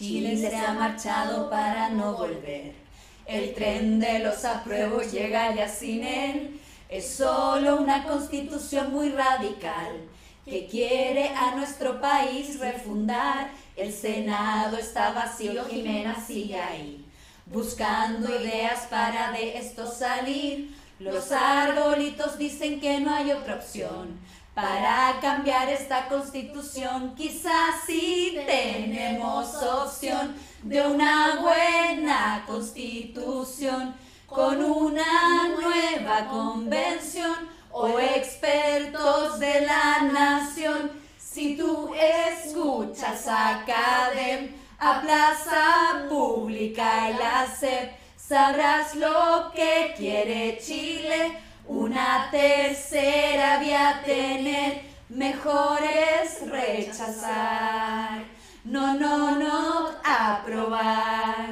Chile 0.00 0.36
se 0.36 0.56
ha 0.56 0.72
marchado 0.72 1.48
para 1.48 1.88
no 1.88 2.14
volver. 2.16 2.74
El 3.26 3.54
tren 3.54 4.00
de 4.00 4.18
los 4.18 4.44
apruebos 4.44 5.12
llega 5.12 5.54
ya 5.54 5.68
sin 5.68 6.02
él. 6.02 6.60
Es 6.88 7.14
solo 7.14 7.76
una 7.76 8.02
constitución 8.02 8.90
muy 8.90 9.10
radical 9.10 9.92
que 10.44 10.66
quiere 10.66 11.28
a 11.28 11.54
nuestro 11.54 12.00
país 12.00 12.58
refundar. 12.58 13.52
El 13.76 13.92
Senado 13.92 14.78
está 14.78 15.12
vacío, 15.12 15.64
Jimena 15.66 16.16
sigue 16.26 16.58
ahí, 16.58 17.04
buscando 17.46 18.28
ideas 18.40 18.88
para 18.90 19.30
de 19.30 19.58
esto 19.58 19.86
salir. 19.86 20.74
Los 20.98 21.30
arbolitos 21.30 22.36
dicen 22.36 22.80
que 22.80 22.98
no 22.98 23.14
hay 23.14 23.30
otra 23.30 23.54
opción 23.54 24.18
para 24.54 25.18
cambiar 25.20 25.68
esta 25.68 26.08
constitución. 26.08 27.14
Quizás 27.16 27.82
sí 27.86 28.38
tenemos 28.46 29.52
de 30.64 30.80
una 30.80 31.40
buena 31.40 32.42
constitución 32.46 33.94
con 34.26 34.64
una 34.64 35.48
nueva 35.60 36.26
convención 36.26 37.34
o 37.70 37.98
expertos 37.98 39.38
de 39.38 39.60
la 39.60 40.02
nación. 40.10 40.90
Si 41.18 41.56
tú 41.56 41.90
escuchas 41.94 43.26
a 43.28 43.64
CADEM, 43.66 44.54
a 44.78 45.00
Plaza 45.02 46.06
Pública 46.08 47.10
y 47.10 47.14
la 47.14 47.46
sabrás 48.16 48.94
lo 48.94 49.52
que 49.54 49.94
quiere 49.96 50.58
Chile 50.58 51.38
una 51.66 52.28
tercera 52.30 53.58
vía 53.58 54.02
tener, 54.04 54.82
mejor 55.08 55.78
es 55.82 56.48
rechazar. 56.48 58.24
No, 58.64 58.94
no, 58.94 59.23
no, 60.46 60.60
aprobar. 60.60 61.13